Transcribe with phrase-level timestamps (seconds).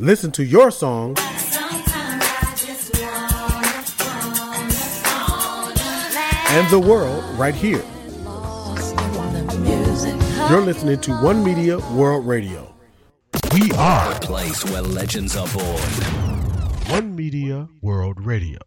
[0.00, 1.14] Listen to your song
[6.48, 7.84] and the world right here.
[10.48, 12.74] You're listening to One Media World Radio.
[13.52, 15.82] We are The place where legends are born.
[16.88, 18.58] One Media World Radio.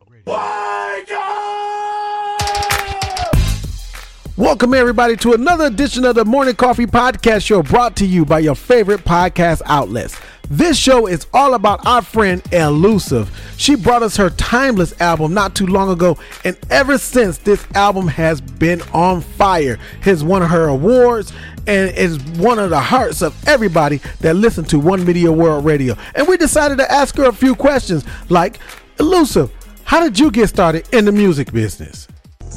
[4.38, 8.38] Welcome, everybody, to another edition of the Morning Coffee Podcast Show brought to you by
[8.38, 10.15] your favorite podcast outlets.
[10.50, 13.30] This show is all about our friend Elusiv.
[13.58, 18.08] She brought us her timeless album not too long ago, and ever since this album
[18.08, 19.80] has been on fire.
[20.02, 21.31] Has won her awards
[21.66, 25.95] and is one of the hearts of everybody that listen to One Media World Radio.
[26.14, 28.59] And we decided to ask her a few questions like,
[28.98, 29.50] Elusiv,
[29.86, 32.08] how did you get started in the music business?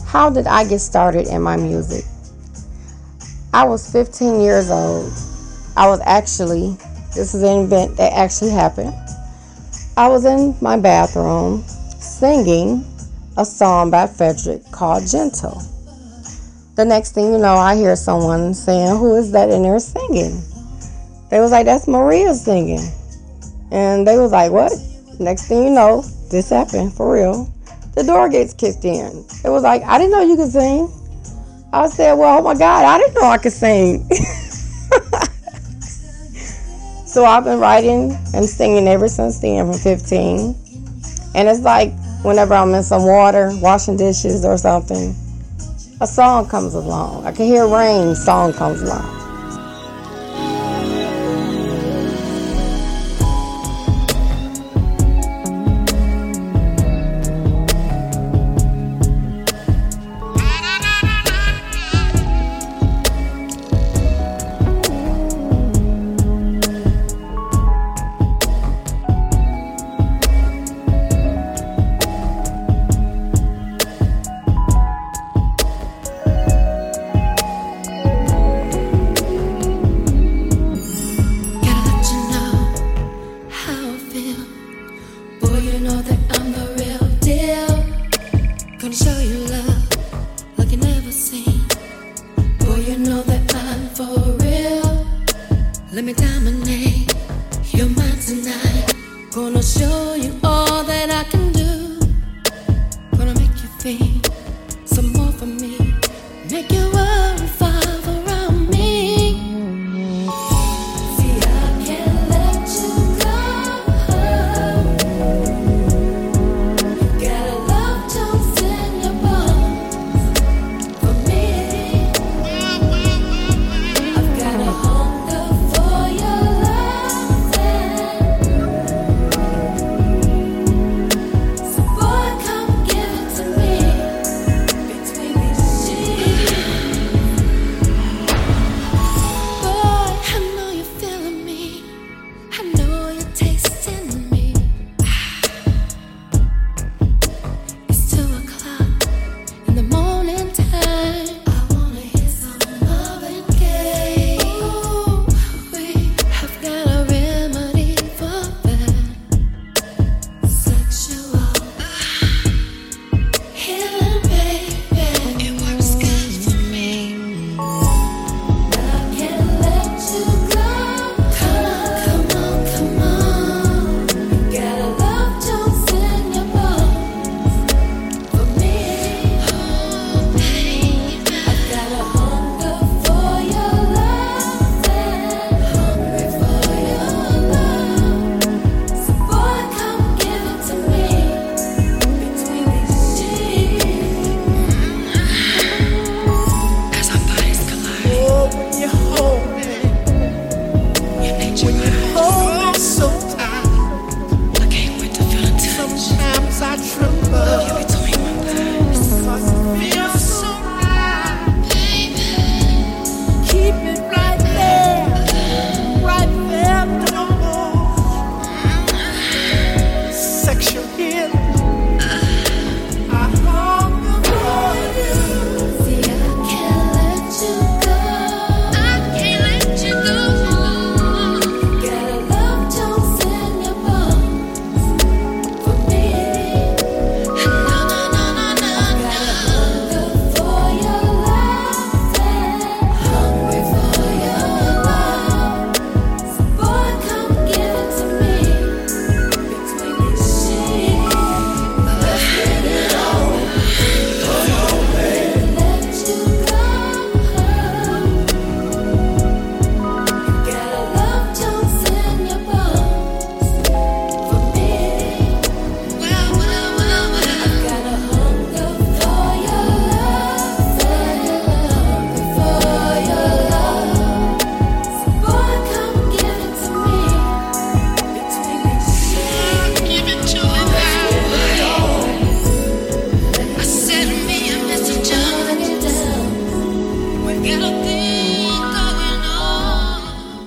[0.06, 2.04] How did I get started in my music?
[3.52, 5.12] I was 15 years old.
[5.76, 6.76] I was actually,
[7.16, 8.94] this is an event that actually happened.
[9.96, 11.62] I was in my bathroom
[11.98, 12.84] singing
[13.36, 15.62] a song by Frederick called Gentle.
[16.76, 20.42] The next thing you know, I hear someone saying, Who is that in there singing?
[21.30, 22.86] They was like, That's Maria singing.
[23.72, 24.72] And they was like, What?
[25.18, 27.52] Next thing you know, this happened for real
[27.96, 29.24] the door gets kicked in.
[29.42, 30.92] It was like, I didn't know you could sing.
[31.72, 34.06] I said, Well, oh my God, I didn't know I could sing.
[37.16, 40.54] so I've been writing and singing ever since then from 15.
[41.34, 45.16] And it's like whenever I'm in some water, washing dishes or something,
[46.02, 47.24] a song comes along.
[47.24, 49.25] I can hear rain, song comes along.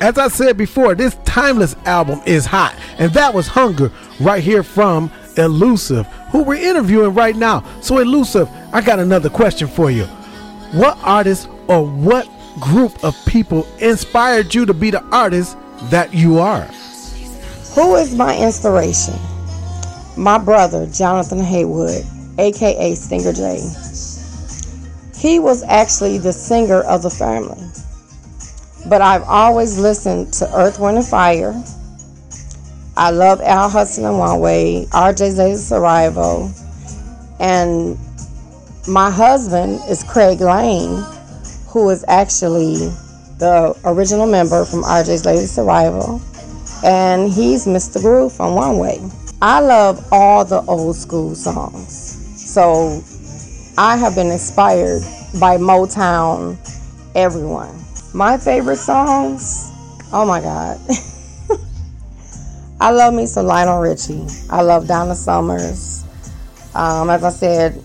[0.01, 3.91] As I said before, this timeless album is hot, and that was Hunger
[4.21, 7.65] right here from Elusiv, who we're interviewing right now.
[7.81, 10.05] So, Elusiv, I got another question for you.
[10.71, 12.29] What artist or what
[12.61, 15.57] group of people inspired you to be the artist
[15.89, 16.63] that you are?
[17.75, 19.15] Who is my inspiration?
[20.15, 22.05] My brother, Jonathan Haywood,
[22.37, 23.69] aka Singer J.
[25.17, 27.69] He was actually the singer of the family.
[28.89, 31.53] But I've always listened to Earth, Wind, and Fire.
[32.97, 36.51] I love Al Hudson and One Way, RJ's Latest Arrival,
[37.39, 37.97] and
[38.88, 41.03] my husband is Craig Lane,
[41.68, 42.75] who is actually
[43.38, 46.19] the original member from RJ's Latest Arrival,
[46.83, 48.01] and he's Mr.
[48.01, 49.00] Groove from One Way.
[49.42, 51.94] I love all the old school songs,
[52.51, 53.03] so
[53.77, 55.03] I have been inspired
[55.39, 56.57] by Motown,
[57.15, 57.85] everyone.
[58.13, 59.71] My favorite songs,
[60.11, 60.79] oh my God.
[62.81, 64.25] I love me some Lionel Richie.
[64.50, 66.03] I love Donna Summers.
[66.73, 67.83] Um, as I said,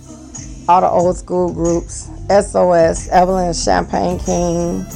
[0.69, 4.87] all the old school groups SOS, Evelyn Champagne King,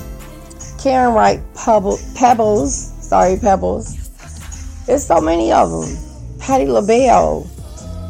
[0.78, 3.96] Karen Wright Pebble, Pebbles, sorry, Pebbles.
[4.86, 6.38] There's so many of them.
[6.38, 7.46] Patti LaBelle.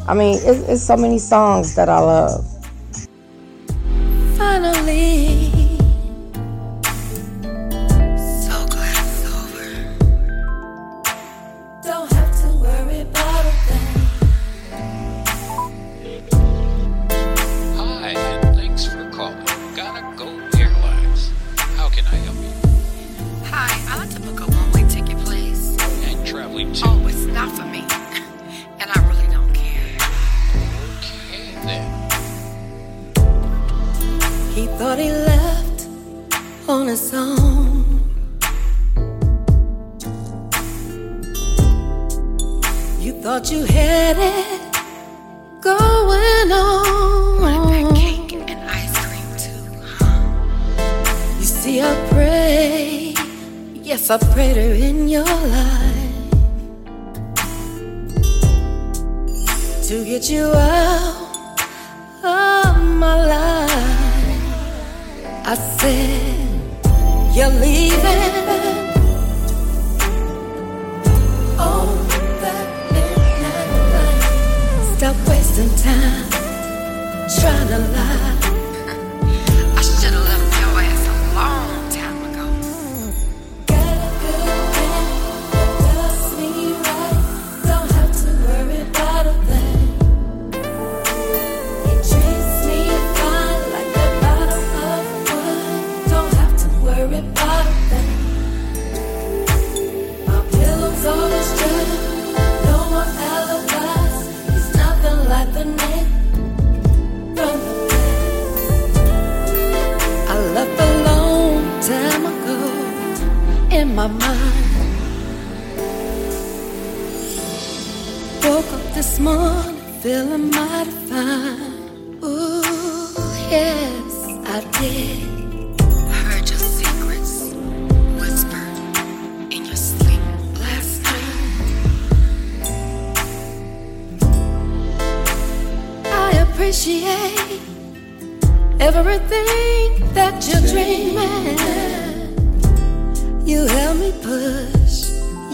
[0.07, 2.45] I mean, it's, it's so many songs that I love.
[4.37, 5.38] Finally,
[34.89, 35.87] thought he left
[36.67, 37.85] on his own.
[42.99, 44.73] You thought you had it
[45.61, 47.95] going Wanted that on.
[47.97, 49.63] cake and ice cream too,
[49.99, 51.37] huh?
[51.39, 53.15] You see, I pray,
[53.75, 55.25] yes, I prayed her in your
[55.57, 56.31] life
[59.89, 61.61] to get you out
[62.25, 63.98] of my life.
[65.51, 68.59] I said, You're leaving.
[74.99, 76.29] Stop wasting time
[77.41, 78.38] trying to lie.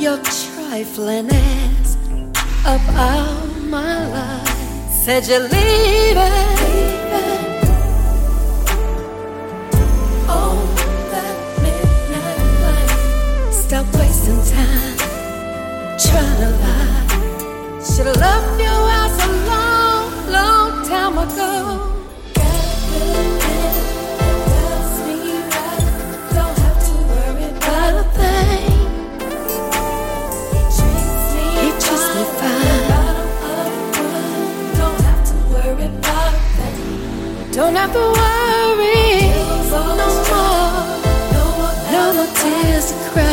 [0.05, 1.97] Your trifling ass
[2.67, 4.91] up out my life.
[4.91, 6.19] Said you're leaving.
[10.29, 10.59] On
[11.11, 12.91] that midnight.
[13.51, 14.97] Stop wasting time
[16.05, 17.81] trying to lie.
[17.83, 21.94] Should've left your house a long, long time ago.
[37.55, 39.31] Don't have to worry
[39.71, 39.85] no
[40.29, 41.63] more.
[41.93, 43.29] No more tears to cry.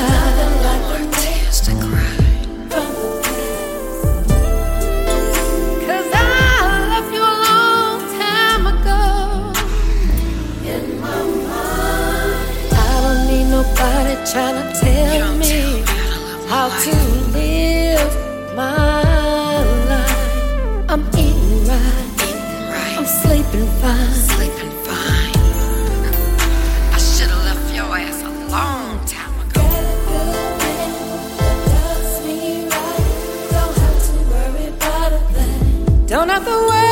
[0.90, 2.18] More tears to cry.
[5.88, 9.02] Cause I left you a long time ago.
[10.70, 11.18] In my
[11.50, 12.74] mind.
[12.74, 15.84] I don't need nobody trying to tell me
[16.48, 16.94] how to
[17.34, 18.14] live
[18.56, 20.86] my life.
[20.90, 22.11] I'm eating right.
[23.02, 24.14] I'm sleeping fine.
[24.14, 25.36] Sleeping fine.
[26.94, 29.64] I should have left your ass a long time ago.
[33.50, 36.06] Don't have to worry about a thing.
[36.06, 36.91] Don't have to worry.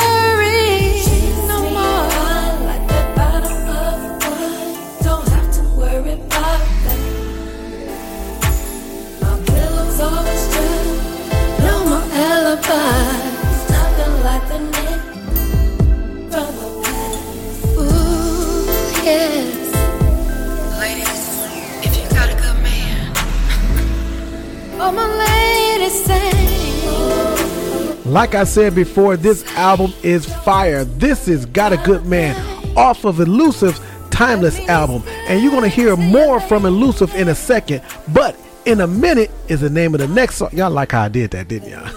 [28.09, 30.83] Like I said before, this album is fire.
[30.83, 32.35] This is Got a Good Man
[32.75, 35.03] off of Elusiv's Timeless album.
[35.27, 37.83] And you're going to hear more from Elusiv in a second.
[38.11, 38.35] But
[38.65, 40.49] in a minute is the name of the next song.
[40.53, 41.87] Y'all like how I did that, didn't y'all?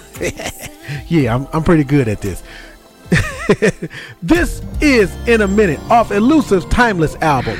[1.07, 2.43] yeah, I'm, I'm pretty good at this.
[4.21, 7.59] this is In a Minute off Elusiv's Timeless album.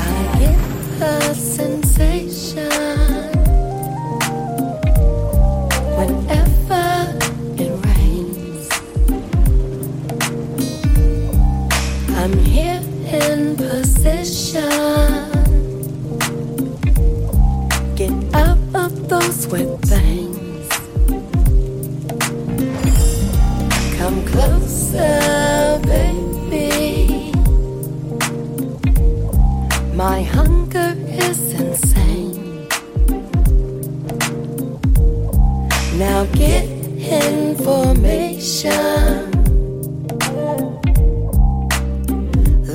[0.00, 0.58] I get
[14.54, 14.62] Get
[18.34, 20.68] out of those wet things.
[23.98, 27.32] Come closer, baby.
[29.92, 32.68] My hunger is insane.
[35.98, 36.68] Now get
[37.00, 37.84] information.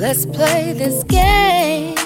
[0.00, 1.99] Let's play this game.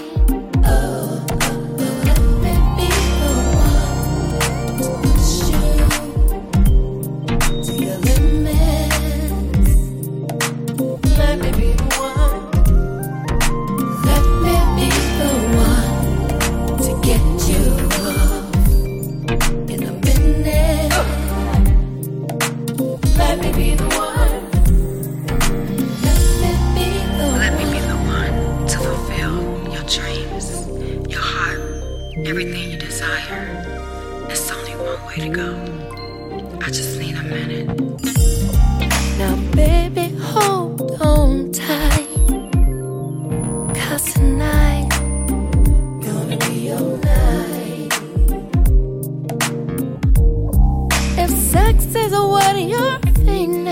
[52.15, 53.67] Is what you're feeling,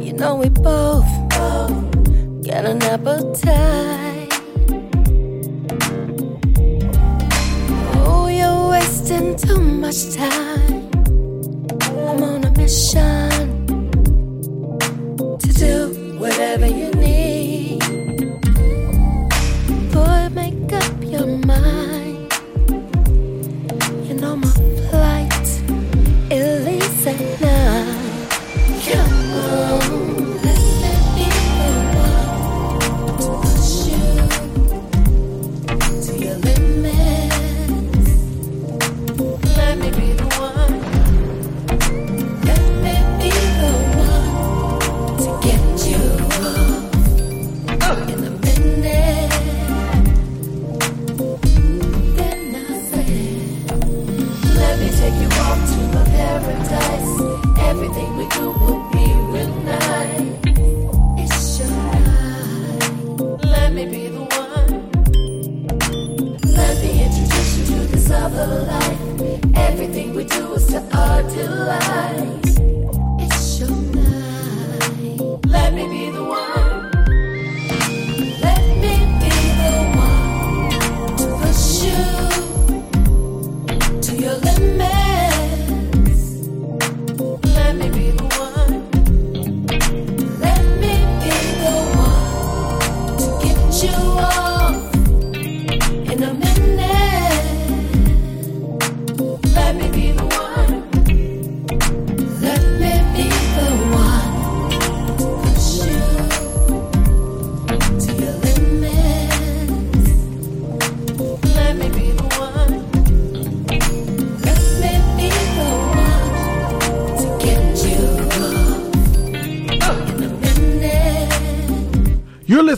[0.00, 1.06] you know we both
[2.42, 4.32] get an appetite.
[7.96, 10.83] Oh, you're wasting too much time.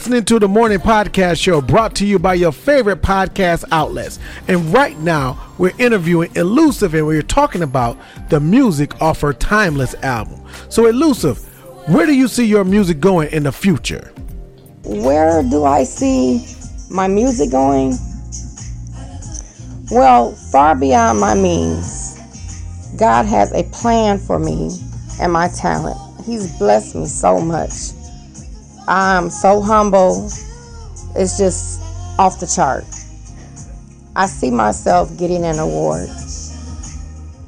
[0.07, 4.19] Listening to the Morning Podcast Show brought to you by your favorite podcast outlets.
[4.47, 7.97] And right now, we're interviewing Elusiv and we're talking about
[8.29, 10.41] the music off her Timeless album.
[10.69, 11.43] So, Elusiv,
[11.89, 14.13] where do you see your music going in the future?
[14.85, 16.55] Where do I see
[16.89, 17.97] my music going?
[19.91, 22.17] Well, far beyond my means.
[22.97, 24.71] God has a plan for me
[25.19, 25.97] and my talent.
[26.25, 27.96] He's blessed me so much.
[28.87, 30.29] I'm so humble.
[31.15, 31.81] It's just
[32.17, 32.85] off the chart.
[34.15, 36.09] I see myself getting an award,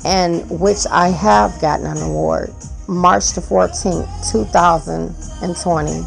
[0.06, 2.54] and which I have gotten an award
[2.90, 6.04] March the 14th, 2020,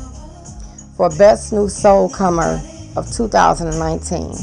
[0.97, 2.61] for Best New Soul Comer
[2.97, 4.35] of 2019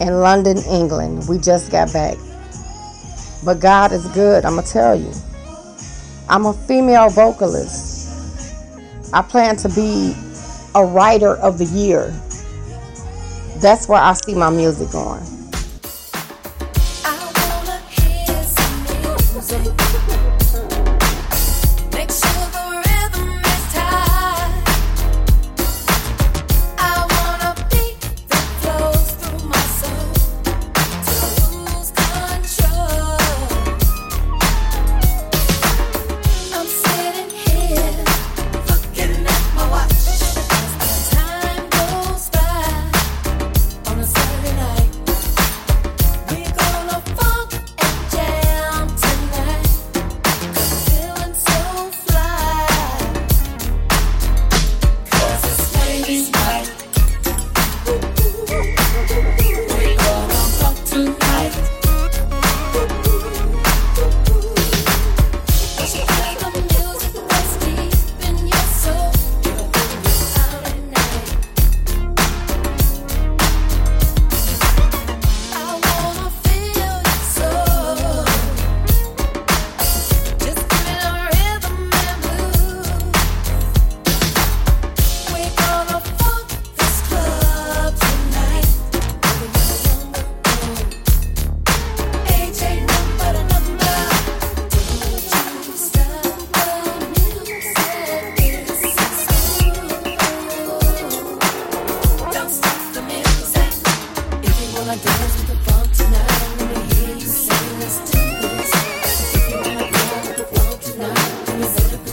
[0.00, 1.26] in London, England.
[1.28, 2.18] We just got back.
[3.44, 5.12] But God is good, I'm going to tell you.
[6.28, 7.95] I'm a female vocalist.
[9.12, 10.14] I plan to be
[10.74, 12.08] a writer of the year.
[13.56, 15.22] That's where I see my music going.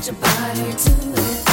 [0.06, 1.53] Your body to it.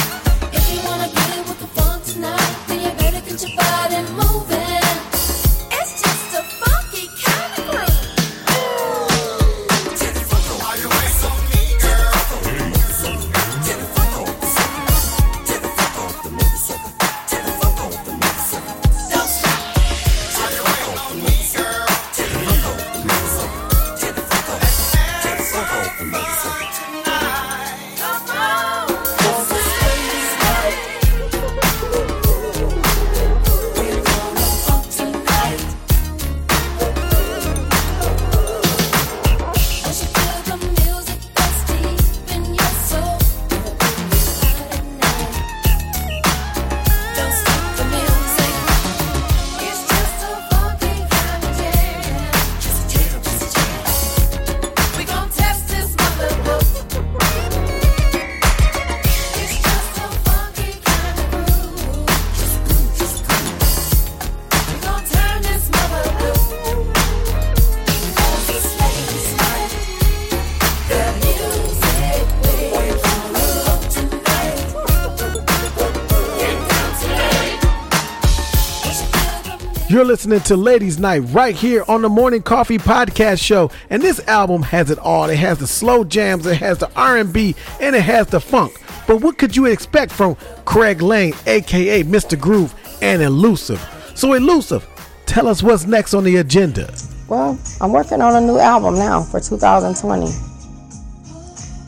[80.11, 84.61] Listening to Ladies Night right here on the Morning Coffee Podcast Show, and this album
[84.61, 85.29] has it all.
[85.29, 88.73] It has the slow jams, it has the R&B, and it has the funk.
[89.07, 92.37] But what could you expect from Craig Lane, aka Mr.
[92.37, 93.79] Groove, and Elusiv?
[94.17, 94.83] So Elusiv,
[95.27, 96.93] tell us what's next on the agenda.
[97.29, 100.27] Well, I'm working on a new album now for 2020.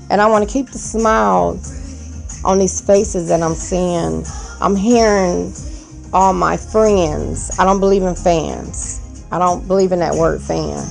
[0.10, 1.60] And I want to keep the smile
[2.46, 4.24] on these faces that I'm seeing.
[4.62, 5.54] I'm hearing
[6.14, 7.52] all my friends.
[7.60, 9.02] I don't believe in fans.
[9.32, 10.88] I don't believe in that word fan.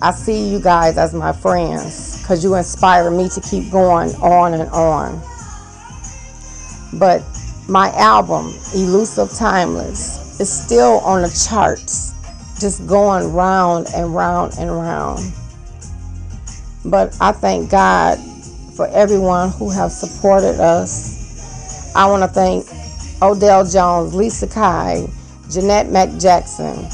[0.00, 4.54] I see you guys as my friends because you inspire me to keep going on
[4.54, 5.20] and on.
[6.94, 7.22] But
[7.68, 12.12] my album, Elusiv Timeless, is still on the charts,
[12.60, 15.32] just going round and round and round.
[16.84, 18.18] But I thank God
[18.76, 21.92] for everyone who have supported us.
[21.94, 22.66] I want to thank
[23.22, 25.06] Odell Jones, Lisa Kai,
[25.48, 26.88] Jeanette Mac Jackson,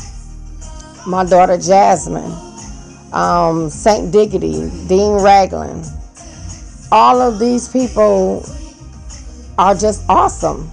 [1.06, 2.34] my daughter Jasmine,
[3.14, 5.86] um, Saint Diggity, Dean Ragland.
[6.92, 8.44] All of these people
[9.56, 10.70] are just awesome.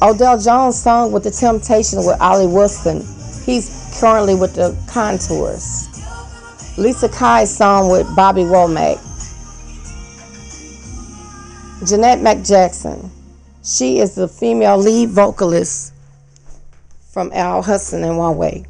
[0.00, 3.00] Odell Jones sung with the Temptation with Ollie Wilson.
[3.44, 5.88] He's currently with the Contours.
[6.78, 8.98] Lisa Kai's song with Bobby Womack.
[11.86, 13.10] Jeanette McJackson.
[13.64, 15.94] She is the female lead vocalist
[17.10, 18.66] from Al Hudson and One Way.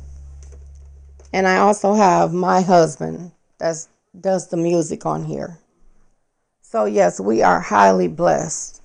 [1.32, 3.88] And I also have my husband that
[4.20, 5.58] does the music on here.
[6.62, 8.80] So, yes, we are highly blessed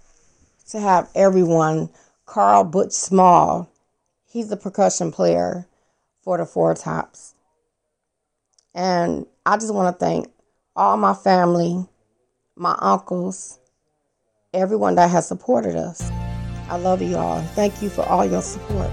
[0.69, 1.89] to have everyone.
[2.25, 3.71] Carl Butch Small,
[4.25, 5.67] he's a percussion player
[6.23, 7.35] for the Four Tops.
[8.73, 10.27] And I just want to thank
[10.75, 11.85] all my family,
[12.55, 13.58] my uncles,
[14.53, 16.09] everyone that has supported us.
[16.69, 17.41] I love you all.
[17.53, 18.89] Thank you for all your support.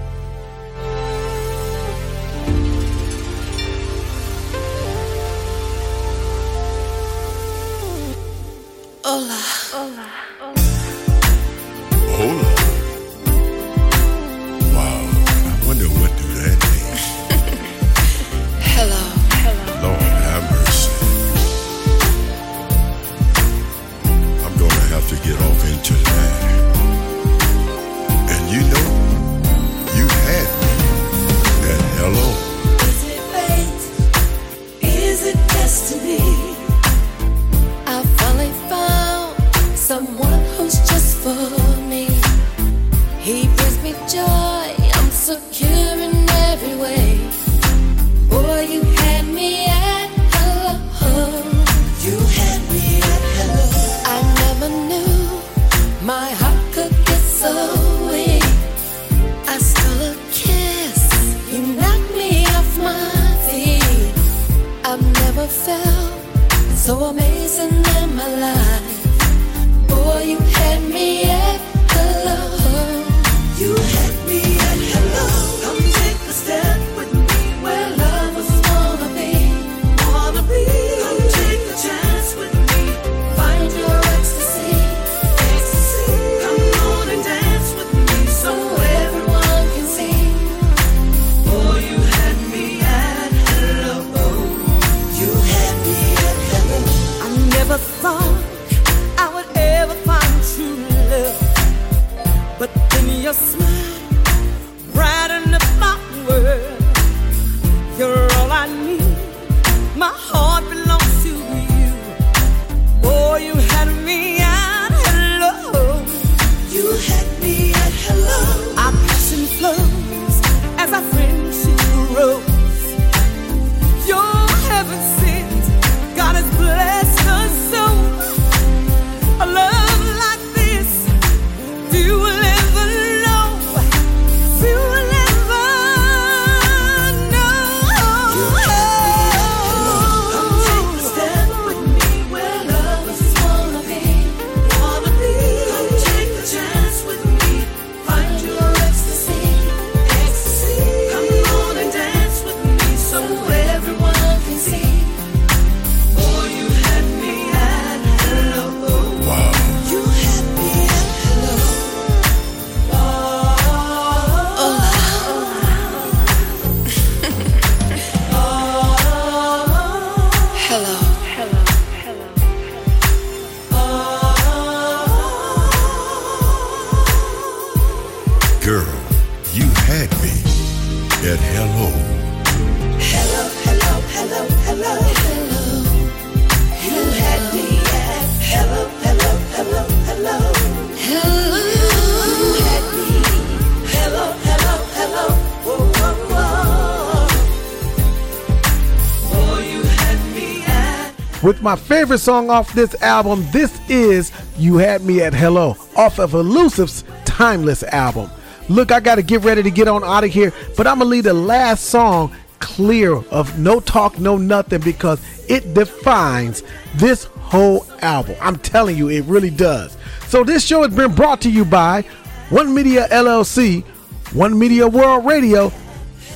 [201.47, 206.19] With my favorite song off this album, this is You Had Me at Hello, off
[206.19, 208.29] of Elusiv's Timeless album.
[208.67, 211.05] Look, I got to get ready to get on out of here, but I'm going
[211.05, 216.63] to leave the last song clear of no talk, no nothing, because it defines
[216.95, 218.35] this whole album.
[218.41, 219.95] I'm telling you, it really does.
[220.27, 222.01] So, this show has been brought to you by
[222.49, 223.85] One Media LLC,
[224.33, 225.71] One Media World Radio,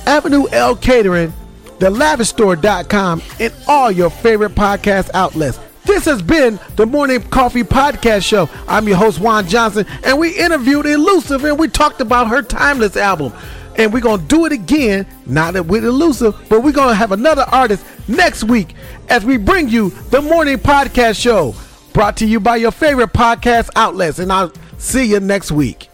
[0.06, 1.34] Avenue L Catering,
[1.82, 5.58] thelavishstore.com, and all your favorite podcast outlets.
[5.84, 8.48] This has been the Morning Coffee Podcast Show.
[8.68, 12.96] I'm your host, Juan Johnson, and we interviewed Elusiv and we talked about her Timeless
[12.96, 13.32] album.
[13.76, 17.10] And we're going to do it again, not with Elusiv, but we're going to have
[17.10, 18.76] another artist next week
[19.08, 21.52] as we bring you the Morning Podcast Show,
[21.92, 24.20] brought to you by your favorite podcast outlets.
[24.20, 25.88] And I'll see you next week.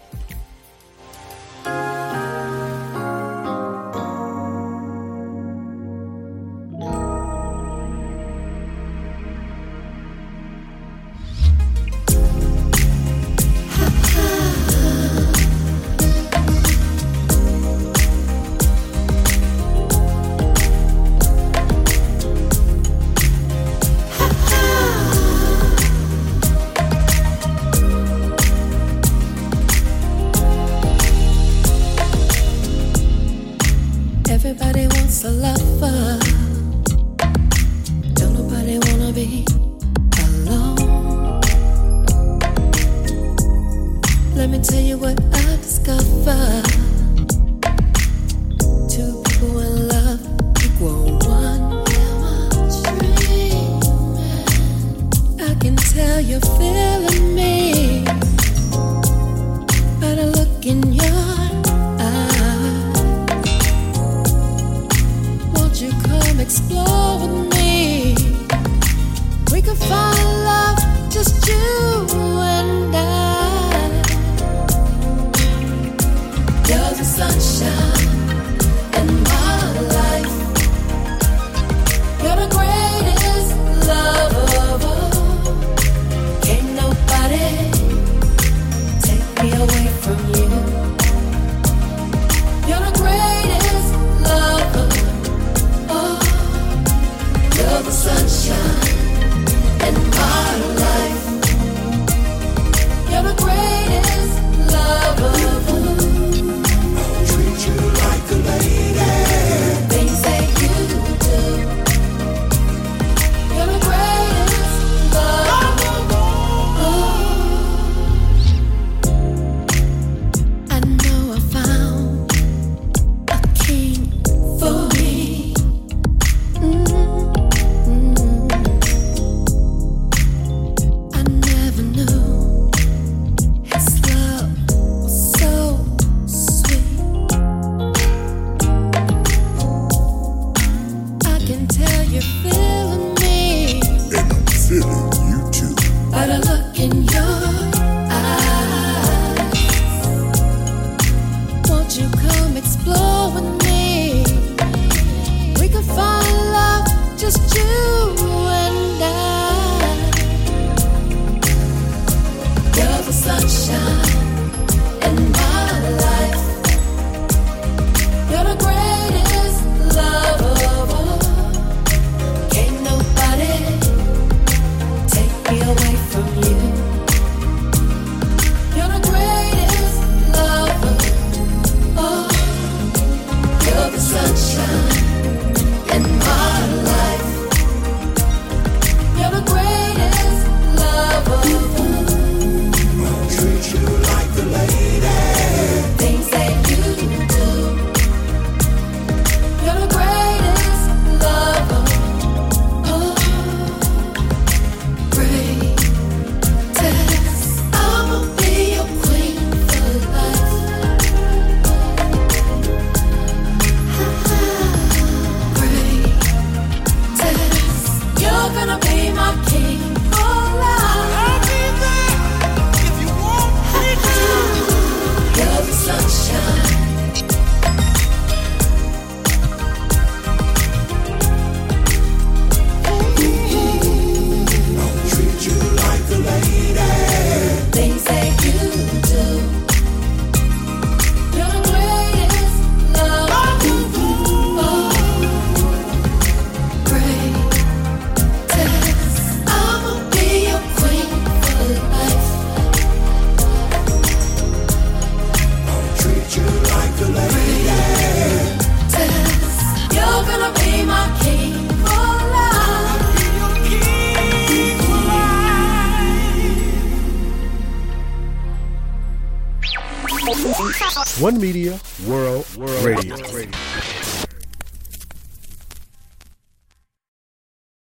[56.41, 56.88] Tell you're